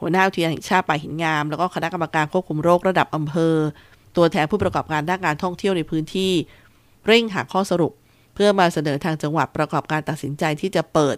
[0.00, 3.54] หัวหน้าอุทยานแห่งชาติป่าหินงาม แล้วก็คณะกรรมการควบคุมโรคระดับอำเภอ
[4.16, 6.32] ตัวแทนผู้ประกอบการด้านการท่องเที่ยวในพื้นที่
[7.06, 7.92] เร่งหาข้อสรุป
[8.34, 11.16] เพื่อมาเสนอทางจังหวัดประกอบการตัดสินใจที่จะเปิด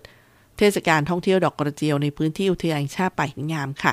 [0.59, 3.93] เทศกาลท่องเที่ยวดอกกระเจียวในพื้นที่อุทยานแห่งชาติป่าหินงามค่ะ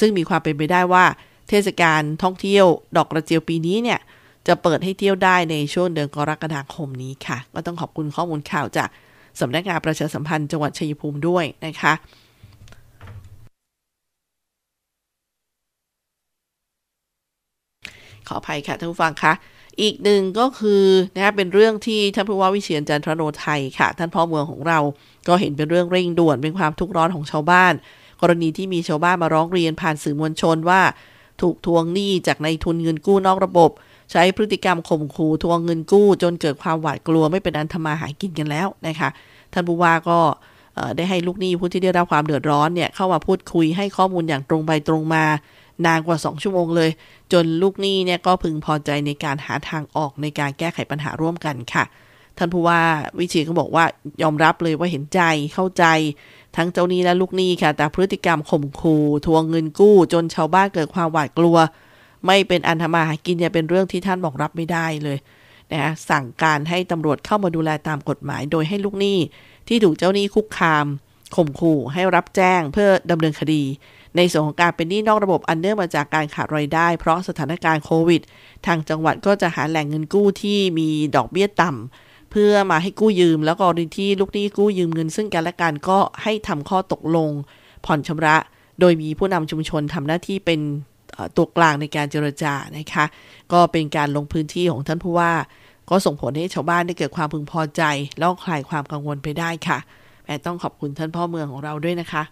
[0.00, 1.04] ซึ่งมีความเป็นไปได้ว่า
[1.48, 4.00] เทศกาลท่องเที่ยวดอกกระเจียวปีนี้เนี่ย
[4.46, 8.88] จะเปิดให้เที่ยวได้ในช่วงเดือนกรกฎาคมนี้ค่ะ ก็ต้องขอบคุณข้อมูลข่าวจาก
[9.40, 11.92] สำนักงานประชาสัมพันธ์จังหวัดชัยภูมิด้วยนะคะ
[18.28, 19.32] ขออภัยค่ะท่านผู้ฟังคะ
[19.82, 20.84] อีกหนึ่งก็คือ
[21.14, 24.78] นะคะเป็นเรื่องที่ท่านผู้ว่าวิเชียนจันทรโนไทยค่ะ ท่านพ่อเมืองของเรา
[25.28, 27.72] ก็เห็นเป็นเรื่องเร่งด่วนเป็นความทุกข์ร้อนของชาวบ้าน
[28.20, 30.80] กรณีที่มีชาวบ้านมาร้องเรียนผ่านสื่อมวลชนว่า
[31.42, 33.70] ถูกทวงหนี้จากในทุนเงินกู้นอกระบบ
[34.12, 39.08] ใช้พฤติกรรมข่มขู่ทวงเงินกู้ จนเกิดความหวาดกลัวไม่เป็นอันทำมาหากินกันแล้วนะคะ
[39.52, 40.18] ท่านผู้ว่าก็
[40.96, 45.24] ได้ให้ลูกหนี้ผู้ที่ได้รับความเดือดร้อนเนี่ยเข้ามาพูดคุยให้ข้อมูลอย่างตรงไปตรงมา
[45.86, 46.90] นานกว่า 2 ชั่วโมงเลย
[47.32, 51.84] จนลูกหนี้เนี่ยก็พึงพอใจในการหาทางออกในการแก้ไขปัญหาร่วมกันค่ะ
[52.38, 52.80] ท่านผู้ว่า
[53.18, 53.84] วิชีก็บอกว่า
[54.22, 55.20] ยอมรับเลยว่าเห็นใจ
[55.54, 55.84] เข้าใจ
[56.58, 61.56] ทั้งเจ้าหนี้และลูกหนี้ค่ะ แต่พฤติกรรมข่มขู่ทวงเงินกู้ จนชาวบ้านเกิดความหวาดกลัว
[62.26, 65.18] ไม่เป็นอันทำมาหากินเนี่ยเป็นเรื่องที่ท่านบอกรับไม่ได้เลย
[65.72, 69.18] นะสั่งการให้ตำรวจเข้ามาดูแลตามกฎหมาย โดยให้ลูกหนี้
[69.68, 70.86] ที่ถูกเจ้าหนี้คุกคาม
[71.36, 73.62] ข่มขู่ให้รับแจ้งเพื่อดำเนินคดี
[74.16, 78.22] ในส่วนของการเป็นหนี้นอกระบบอันเนื่องมาจากการขาดรายได้ เพราะสถานการณ์โควิด
[78.66, 87.30] ทางจังหวัดก็จะหาแหล่งเงินกู้ที่มีดอกเบี้ยต่ำ เพื่อมาให้กู้ยืมแล้วก็กรณีที่ลูกหนี้กู้ยืมเงิน ซึ่งกันและกันก็ให้ทำข้อตกลง
[87.86, 88.36] ผ่อนชำระ
[88.80, 90.60] โดยมีผู้นำชุมชนทำหน้าที่เป็น
[91.36, 93.04] ตัวกลางในการเจรจานะคะ
[93.52, 95.32] ก็เป็นการลงพื้นที่ของท่านผู้ว่า
[95.90, 97.82] ก็ส่งผลให้ชาวบ้านได้เกิดความพึงพอใจ
[98.18, 99.78] แล้วคลายความกังวลไปได้ค่ะ
[100.24, 102.22] แม่ต้องขอบคุณท่านพ่อเมืองของเราด้วยนะคะ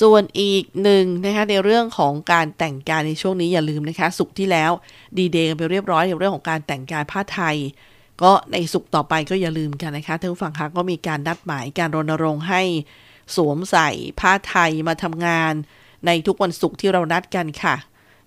[0.00, 4.70] ส่วนอีกหนึ่งนะคะในเรื่องของการแต่งกายในช่วงนี้อย่าลืมนะคะสุกที่แล้ว
[5.16, 7.56] ดีเดย์กันไปเรียบร้อยในเรื่องของการแต่งกายผ้าไทย
[8.22, 12.62] ก็ในสุกต่อไปก็อย่าลืมกันนะคะท่านผู้ฟังคะก็มีการนัดหมายการรณรงค์ให้
[13.36, 13.88] สวมใส่
[14.20, 15.52] ผ้าไทยมาทำงาน
[16.06, 17.76] ในทุกวันศุกร์ที่เรานัดกันค่ะ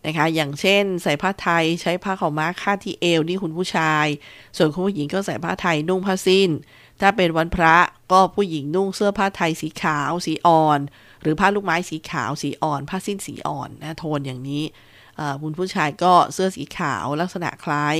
[0.05, 4.05] นะคะอย่างเช่น ใส่ผ้าไทยใช้ผ้าขาวม้าคาดที่เอวนี่คุณผู้ชาย
[4.57, 6.49] ส่วนคุณผู้หญิงก็ใส่ผ้าไทยนุ่งผ้าสิ้น
[7.01, 7.75] ถ้าเป็นวันพระ
[8.11, 10.79] ก็ผู้หญิงนุ่งเสื้อผ้าไทยสีขาว สีอ่อน
[11.21, 14.63] หรือผ้าลูกไม้สีขาวสีอ่อน ผ้าสิ้นสีอ่อนนะโทนอย่างนี้
[15.41, 17.95] คุณผู้ชายก็เสื้อสีขาวลักษณะคล้าย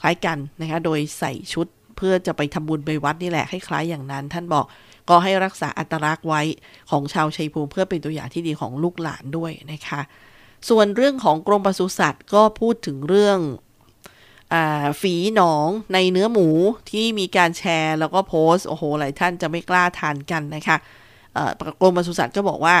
[0.00, 4.66] คล้ายกันนะคะโดยใส่ชุดเพื่อจะไปทำบุญไปวัดนี่แหละให้คล้ายอย่างนั้น ท่านบอก
[5.08, 6.42] ก็ให้รักษาอัตลักษณ์ไว้
[6.90, 10.00] ของชาวชัยภูมิเพื่อเป็นตัวอย่างที่ดีของลูกหลานด้วยนะคะ
[10.68, 13.38] ส่วนเรื่องของกรมปศุสัตว์ก็พูดถึงเรื่อง
[15.00, 16.48] ฝีหนองในเนื้อหมู
[16.90, 20.76] ที่มีการแชร์แล้วก็โพสต์โอ้โหหลายท่านจะไม่กล้าทานกันนะคะ
[21.80, 22.76] กรมปศุสัตว์ก็บอกว่า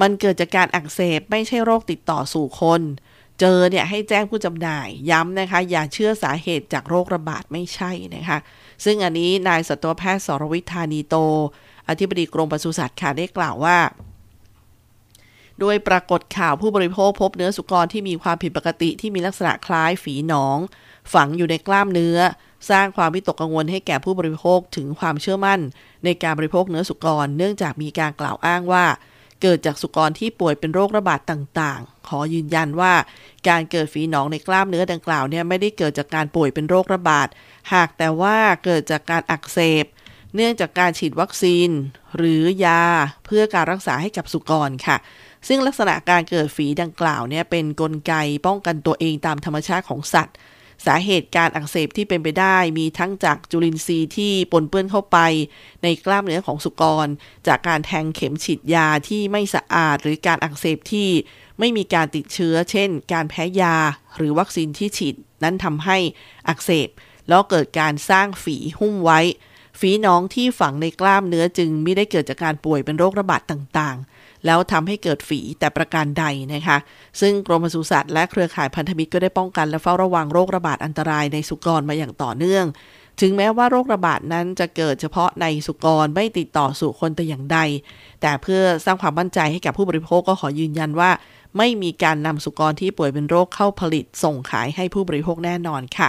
[0.00, 2.82] มันเกิดจากการอักเสบไม่ใช่โรคติดต่อสู่คน
[3.40, 8.38] เจอเนี่ยให้แจ้งผู้จำหน่าย ย้ำนะคะ อย่าเชื่อสาเหตุจากโรคระบาดไม่ใช่นะคะ
[8.84, 11.16] ซึ่งอันนี้นายสัตวแพทย์สรวิทธานีโต
[11.88, 13.78] อธิบดีกรมปศุสัตว์ค่ะได้กล่าวว่า
[15.60, 20.58] โดยปรากฏข่าวผู้บริโภคพบเนื้อสุกรที่มีความผิดปกติที่มีลักษณะคล้ายฝีหนอง
[21.12, 22.18] ฝังอยู่ในกล้ามเนื้อ
[22.70, 25.60] สร้างความวิตกกังวลให้แก่ผู้บริโภคถึงความเชื่อมั่น
[26.04, 28.86] ในการบริโภคเนื้อสุกร เนื่องจากมีการกล่าวอ้างว่า
[29.42, 32.94] เกิดจากสุกรที่ป่วยเป็นโรคระบาดต่างๆ ขอยืนยันว่า
[33.48, 37.28] การเกิดฝีหนองในกล้ามเนื้อดังกล่าวเนี่ยไม่ได้เกิดจากการป่วยเป็นโรคระบาด
[37.72, 39.84] หากแต่ว่าเกิดจากการอักเสบ
[40.34, 41.68] เนื่องจากการฉีดวัคซีน
[42.16, 42.82] หรือยา
[43.24, 44.96] เพื่อการรักษาให้กับสุกรค่ะ
[45.48, 48.14] ซึ่งลักษณะการเกิดฝีดังกล่าวเนี่ยเป็นนกลไก
[48.46, 50.36] ป้องกันตัวเองตามธรรมชาติของสัตว์
[50.86, 55.18] สาเหตุการอักเสบที่เป็นไปได้ มีทั้งจากจุลินทรีย์ที่ปนเปื้อนเข้าไป
[55.82, 57.08] ในกล้ามเนื้อของสุกร
[57.46, 61.08] จากการแทงเข็มฉีดยาที่ไม่สะอาด หรือการอักเสบที่
[61.58, 63.76] ไม่มีการติดเชื้อ เช่น การแพ้ยา
[64.16, 65.98] หรือวัคซีนที่ฉีด นั้นทำให้
[66.48, 66.88] อักเสบ
[67.28, 69.20] แล้วเกิดการสร้างฝีหุ้มไว้
[69.80, 76.24] ฝีน้องที่ฝังในกล้ามเนื้อจึงไม่ได้เกิดจากการป่วยเป็นโรคระบาดต่างๆ แล้วทำให้เกิดฝีแต่ประการใด
[76.54, 76.78] นะคะ
[77.20, 82.66] ซึ่งกรมปศุสัตว์และเครือข่ายพันธมิตรก็ได้ป้องกันและเฝ้าระวังโรคระบาดอันตรายในสุกรมาอย่างต่อเนื่อง
[83.20, 87.58] ถึงแม้ว่าโรคระบาดนั้นจะเกิดเฉพาะในสุกรไม่ติดต่อสู่คนแต่อย่างใด
[88.22, 91.10] แต่เพื่อสร้างความมั่นใจให้กับผู้บริโภคก็ขอยืนยันว่า
[91.56, 96.08] ไม่มีการนำสุกรที่ป่วยเป็นโรคเข้าผลิตส่งขายให้ผู้บริโภคแน่นอนค่ะ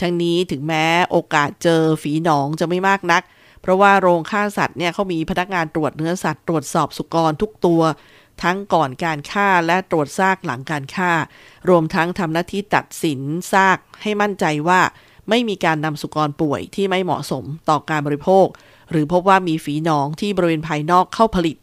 [0.00, 3.22] ทั้งนี้ถึงแม้โอกาสเจอฝีหนองจะไม่มากนัก
[3.62, 7.82] เพราะว่าโรงฆ่าสัตว์เนี่ยเขามีพนักงานตรวจเนื้อสัตว์ตรวจสอบสุกรทุกตัว
[8.42, 11.12] ทั้งก่อนการฆ่าและตรวจซากหลังการฆ่า
[11.68, 13.20] รวมทั้งทำหน้าที่ตัดสิน
[13.52, 14.80] ซากให้มั่นใจว่า
[15.28, 18.46] ไม่มีการนำสุกรป่วยที่ไม่เหมาะสมต่อการบริโภค
[18.90, 21.56] หรือพบว่ามีฝีหนองที่บริเวณภายนอกเข้าผลิต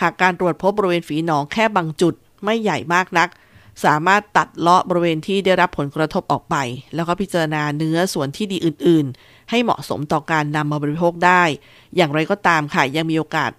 [0.00, 3.28] หากการตรวจพบบริเวณฝีหนองแค่บางจุดไม่ใหญ่มากนัก
[3.84, 6.56] สามารถตัดเลาะบริเวณที่ได้รับผลกระทบออกไป
[6.94, 9.06] แล้วก็พิจารณาเนื้อส่วนที่ดีอื่น
[9.50, 11.42] ให้เหมาะสมต่อการนำมาบริโภคได้
[11.96, 13.52] อย่างไรก็ตามค่ะ ยังมีโอกาส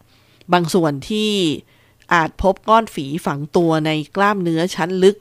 [0.53, 1.31] บางส่วนที่
[2.13, 5.17] อาจพบก้อนฝีฝังตัวในกล้ามเนื้อชั้นลึก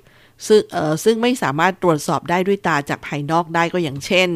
[0.46, 0.62] ซึ่ง
[1.04, 4.30] ซึ่งไม่สามารถตรวจสอบได้ด้วยตาจากภายนอกได้ก็อย่างเช่น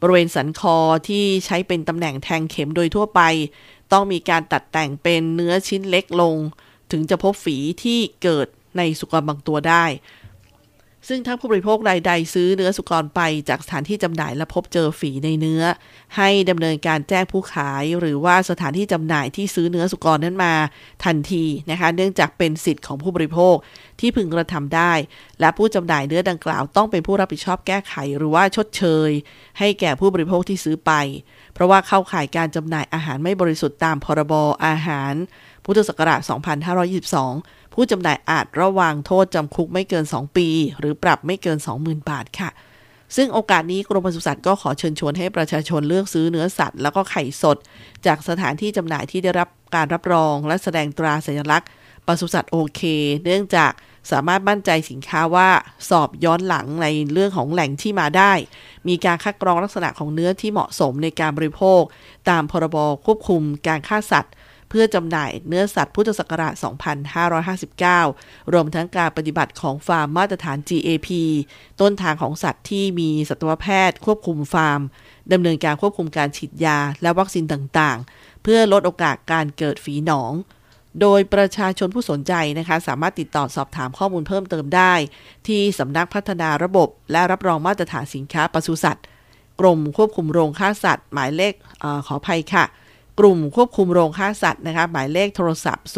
[0.00, 0.76] บริเวณสันคอ
[1.08, 3.20] ที่ใช้เป็นตำแหน่งแทงเข็มโดยทั่วไป
[3.92, 6.36] ต้องมีการตัดแต่งเป็นเนื้อชิ้นเล็กลง
[6.92, 9.84] ถึงจะพบฝีที่เกิดในสุกรบางตัวได้
[11.08, 15.62] ซึ่งถ้าผู้บริโภครายใดซื้อเนื้อสุกรไปจากสถานที่จำหน่ายและพบเจอฝีในเนื้อ
[16.16, 20.54] ให้ดำเนินการแจ้งผู้ขาย หรือว่าสถานที่จำหน่ายที่ซื้อเนื้อสุกรนั้นมา
[21.04, 23.54] ทันทีนะคะ เนื่องจากเป็นสิทธิ์ของผู้บริโภค
[24.00, 24.92] ที่พึงกระทำได้
[25.40, 29.10] และผู้จำหน่ายเนื้อดังกล่าวต้องเป็นผู้รับผิดชอบแก้ไข หรือว่าชดเชย
[29.58, 30.92] ให้แก่ผู้บริโภคที่ซื้อไป
[31.54, 34.32] เพราะว่าเข้าข่ายการจำหน่ายอาหารไม่บริสุทธิ์ตามพรบ
[34.66, 35.12] อาหาร
[35.64, 36.20] พุทธศักราช
[36.96, 42.50] 2522 ผู้จำหน่ายอาจระวางโทษจำคุกไม่เกิน 2 ปี หรือปรับไม่เกิน 20,000 บาทค่ะ
[43.16, 47.56] ซึ่งโอกาสนี้กรมปศุสัตว์ก็ขอเชิญชวนให้ประชาชนเลือกซื้อเนื้อสัตว์ แล้วก็ไข่สด
[48.06, 51.68] จากสถานที่จำหน่ายที่ได้รับการรับรอง และแสดงตราสัญลักษณ์
[52.06, 52.82] ปศุสัตว์โอเค
[53.24, 53.72] เนื่องจาก
[54.10, 55.50] สามารถมั่นใจสินค้าว่า
[55.88, 58.32] สอบย้อนหลังในเรื่องของแหล่งที่มาได้
[58.88, 61.82] มีการคัดกรองลักษณะของเนื้อที่เหมาะสมในการบริโภค
[62.28, 64.34] ตามพรบควบคุมการฆ่าสัตว์
[64.70, 66.54] เพื่อจำหน่ายเนื้อสัตว์พุทธศักราช
[68.12, 71.08] 2559 รวมทั้งการปฏิบัติของฟาร์มมาตรฐาน GAP
[71.80, 74.80] ต้นทางของสัตว์ที่มีสัตวแพทย์ ควบคุมฟาร์ม
[75.32, 80.32] ดำเนินการควบคุมการฉีดยาและวัคซีนต่างๆ เพื่อลดโอกาสการเกิดฝีหนอง
[81.00, 84.94] โดยประชาชนผู้สนใจนะคะ สามารถติดต่อสอบถามข้อมูลเพิ่มเติมได้
[85.48, 89.04] ที่สำนักพัฒนาระบบ และรับรองมาตรฐานสินค้าปศุสัตว์
[89.60, 92.64] กรมควบคุมโรงฆ่าสัตว์ หมายเลขอขออภัยค่ะ
[93.18, 95.96] กลุ่มควบคุมโรงฆ่าสัตว์นะคะหมายเลขโทรศัพท์ 02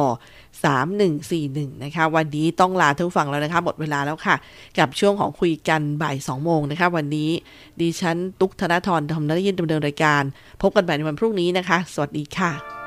[0.64, 4.36] 3141 นะคะ วันนี้ต้องลาทุกฝั่งแล้วนะคะ หมดเวลาแล้วค่ะ
[4.78, 7.30] กับช่วงของคุยกันบ่าย 2 โมงนะคะ วันนี้
[7.80, 10.22] ดิฉัน ตุกธนทรทำนักยินดำเนินรายการ
[10.62, 12.77] พบกันใหม่ในวันพรุ่งนี้นะคะ สวัสดีค่ะ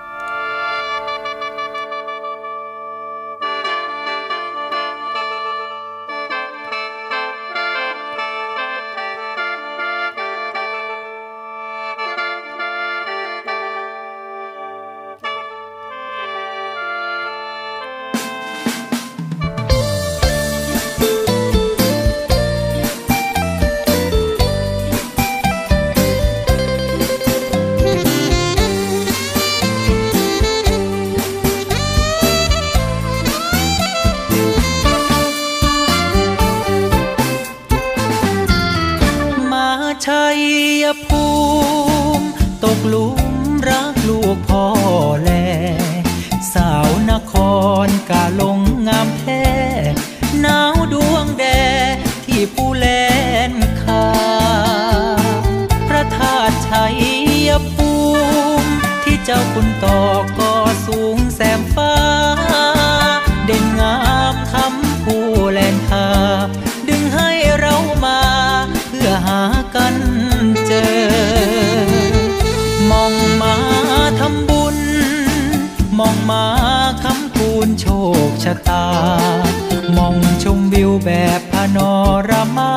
[81.06, 81.93] แบบอนอ
[82.30, 82.73] รามา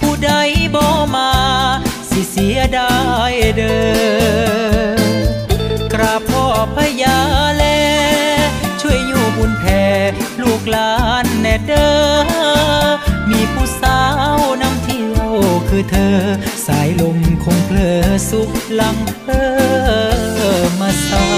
[0.00, 0.30] ผู้ใด
[0.74, 1.30] บ่มา
[2.10, 2.94] สิเสียดา
[3.30, 3.80] ยเด้
[5.84, 7.18] อกราบพ่อพญา
[7.56, 7.64] แล
[8.80, 9.84] ช่วยอยู่บุญแผ่
[10.42, 11.92] ลูกหลานแน่เด้อ
[13.30, 14.00] มีผู้สา
[14.36, 15.32] วนำเที่ยว
[15.68, 16.18] คือเธอ
[16.66, 19.30] สายลมคงเพลอสุขลังเอ
[20.58, 21.31] อมาสา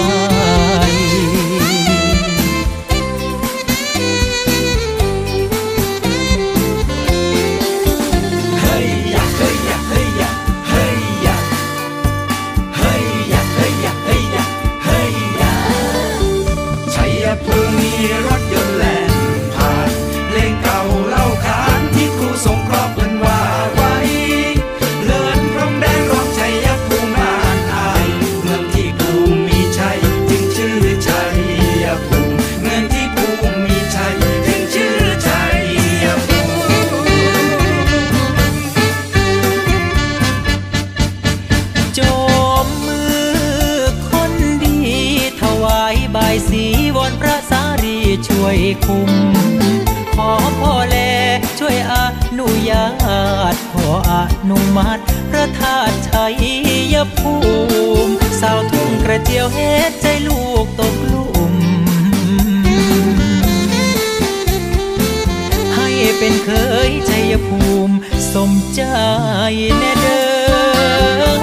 [57.18, 57.34] ภู
[58.06, 61.54] มิสาวทุ่งกระเจียวเฮ็ดใจลูกตกหลุม
[65.74, 65.88] ให้
[66.18, 66.50] เป็นเค
[66.88, 67.94] ยชัยภูมิ
[68.34, 68.82] สมใจ
[69.78, 71.34] แน่เด้อ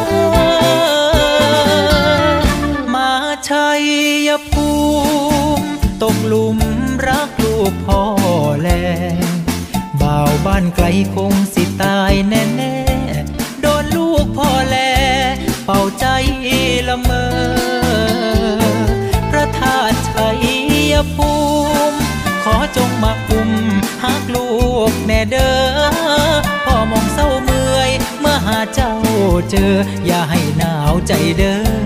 [2.94, 3.12] มา
[3.50, 3.70] ชั
[4.28, 4.68] ยภู
[5.60, 5.66] มิ
[6.04, 6.58] ตกหลุม
[7.08, 8.02] รักลูกพ่อ
[8.62, 8.70] แล
[10.02, 10.86] บ่าวบ้านไกล
[11.16, 12.71] คงสิตายแน่
[29.50, 29.74] เจอ
[30.06, 31.81] อย่าให้หนาวใจเด้อ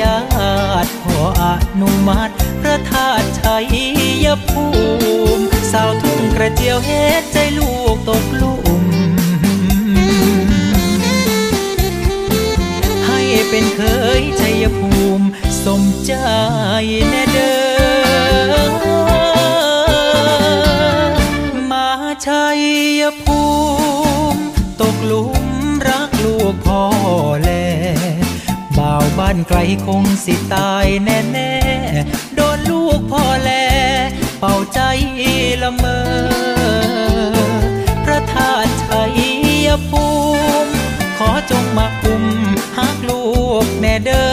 [0.00, 0.18] ญา
[0.84, 1.44] ตขออ
[1.80, 3.56] นุมัติพระธาตุชั
[4.24, 4.64] ยภู
[5.36, 8.84] มิสาวทุ่งกระเจียวเฮ็ดใจลูกตกลุ่ม
[13.06, 13.80] ให้เป็นเค
[14.20, 15.26] ยชัยภูมิ
[15.64, 16.12] สมใจ
[17.10, 17.65] แน่เด้อ
[29.18, 33.50] บ้านไกลคงสิตายแน่แน่ๆโดนลูกพ่อแล
[34.38, 34.80] เป่าใจ
[35.62, 36.00] ละเมอ
[38.04, 40.06] พระธาตุชัยภู
[40.64, 40.72] มิ
[41.18, 42.24] ขอจงมาอุ้ม
[42.76, 43.24] หักลู
[43.64, 44.30] กแน่เด้อ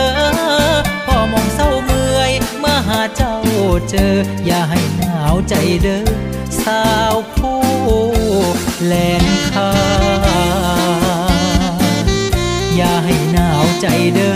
[1.06, 3.36] พ่อมองเศร้าเมื่อยเมื่อหาเจ้า
[3.90, 4.14] เจอ
[4.46, 5.54] อย่าให้หนาวใจ
[5.84, 6.04] เด้อ
[6.62, 7.62] สาวผู้
[8.86, 9.72] แลนค้า
[12.76, 14.36] อย่าให้หนาวใจเด้อ